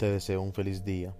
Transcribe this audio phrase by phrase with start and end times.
[0.00, 1.14] Te deseo un feliz día.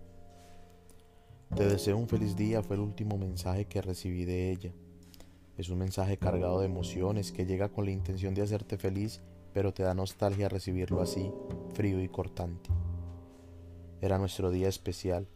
[1.55, 4.73] Te deseo un feliz día fue el último mensaje que recibí de ella.
[5.59, 9.21] Es un mensaje cargado de emociones que llega con la intención de hacerte feliz,
[9.53, 11.31] pero te da nostalgia recibirlo así,
[11.75, 12.71] frío y cortante.
[14.01, 15.29] Era nuestro día especial,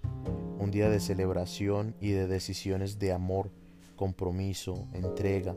[0.58, 3.50] un día de celebración y de decisiones de amor,
[3.94, 5.54] compromiso, entrega,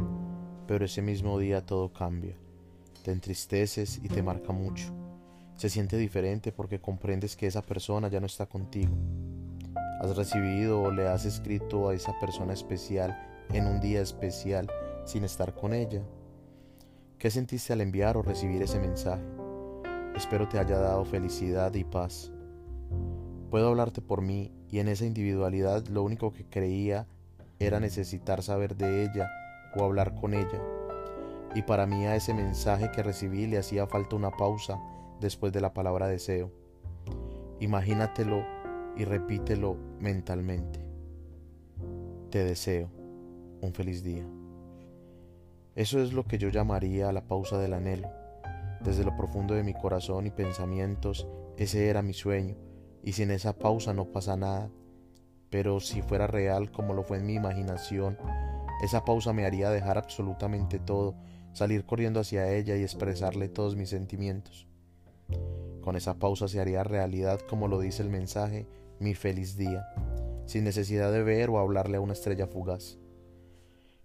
[0.68, 2.36] pero ese mismo día todo cambia.
[3.06, 5.07] Te entristeces y te marca mucho
[5.58, 8.96] se siente diferente porque comprendes que esa persona ya no está contigo.
[10.00, 13.18] Has recibido o le has escrito a esa persona especial
[13.52, 14.70] en un día especial
[15.04, 16.04] sin estar con ella.
[17.18, 19.24] ¿Qué sentiste al enviar o recibir ese mensaje?
[20.16, 22.32] Espero te haya dado felicidad y paz.
[23.50, 27.08] Puedo hablarte por mí y en esa individualidad lo único que creía
[27.58, 29.28] era necesitar saber de ella
[29.76, 30.62] o hablar con ella.
[31.56, 34.80] Y para mí a ese mensaje que recibí le hacía falta una pausa
[35.20, 36.52] después de la palabra deseo.
[37.60, 38.44] Imagínatelo
[38.96, 40.80] y repítelo mentalmente.
[42.30, 42.90] Te deseo
[43.62, 44.26] un feliz día.
[45.76, 48.10] Eso es lo que yo llamaría la pausa del anhelo.
[48.82, 52.56] Desde lo profundo de mi corazón y pensamientos, ese era mi sueño,
[53.04, 54.70] y sin esa pausa no pasa nada.
[55.50, 58.18] Pero si fuera real como lo fue en mi imaginación,
[58.82, 61.16] esa pausa me haría dejar absolutamente todo,
[61.54, 64.68] salir corriendo hacia ella y expresarle todos mis sentimientos.
[65.82, 68.68] Con esa pausa se haría realidad, como lo dice el mensaje,
[69.00, 69.88] mi feliz día,
[70.46, 72.98] sin necesidad de ver o hablarle a una estrella fugaz.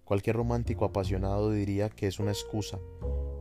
[0.04, 2.78] Cualquier romántico apasionado diría que es una excusa,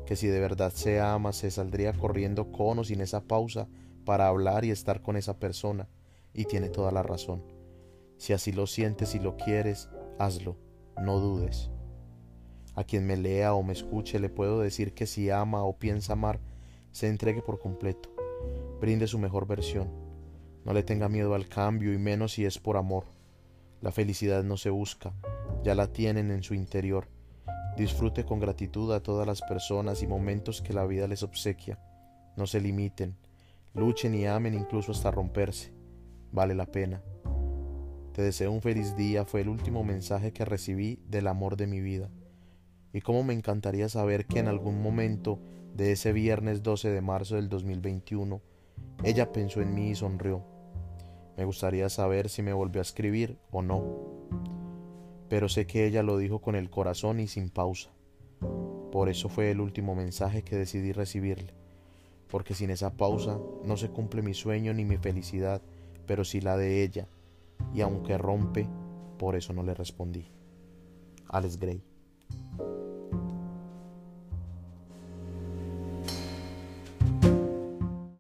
[0.06, 3.68] que si de verdad se ama se saldría corriendo con o sin esa pausa
[4.06, 5.88] para hablar y estar con esa persona,
[6.34, 7.44] y tiene toda la razón.
[8.18, 10.58] Si así lo sientes y lo quieres, hazlo,
[11.02, 11.70] no dudes.
[12.76, 16.14] A quien me lea o me escuche le puedo decir que si ama o piensa
[16.14, 16.40] amar,
[16.92, 18.10] se entregue por completo,
[18.80, 19.90] brinde su mejor versión,
[20.64, 23.06] no le tenga miedo al cambio y menos si es por amor.
[23.82, 25.14] La felicidad no se busca,
[25.64, 27.08] ya la tienen en su interior.
[27.78, 31.80] Disfrute con gratitud a todas las personas y momentos que la vida les obsequia.
[32.38, 33.18] No se limiten,
[33.74, 35.74] luchen y amen incluso hasta romperse.
[36.32, 37.02] Vale la pena.
[38.14, 41.82] Te deseo un feliz día fue el último mensaje que recibí del amor de mi
[41.82, 42.12] vida.
[42.94, 45.40] Y cómo me encantaría saber que en algún momento
[45.74, 48.42] de ese viernes 12 de marzo del 2021,
[49.04, 50.44] ella pensó en mí y sonrió.
[51.38, 53.84] Me gustaría saber si me volvió a escribir o no.
[55.30, 57.90] Pero sé que ella lo dijo con el corazón y sin pausa.
[58.92, 61.54] Por eso fue el último mensaje que decidí recibirle.
[62.28, 65.62] Porque sin esa pausa no se cumple mi sueño ni mi felicidad,
[66.06, 67.08] pero sí la de ella.
[67.74, 68.68] Y aunque rompe,
[69.18, 70.28] por eso no le respondí.
[71.30, 71.82] Alex Gray.